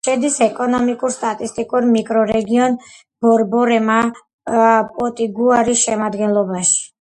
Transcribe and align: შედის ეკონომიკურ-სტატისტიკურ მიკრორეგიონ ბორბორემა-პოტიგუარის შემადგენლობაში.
შედის 0.05 0.37
ეკონომიკურ-სტატისტიკურ 0.43 1.85
მიკრორეგიონ 1.89 2.79
ბორბორემა-პოტიგუარის 3.27 5.85
შემადგენლობაში. 5.85 6.83